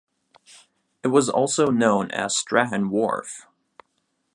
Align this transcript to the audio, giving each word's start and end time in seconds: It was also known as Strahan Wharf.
It 1.03 1.09
was 1.09 1.29
also 1.29 1.67
known 1.67 2.09
as 2.09 2.35
Strahan 2.35 2.89
Wharf. 2.89 3.45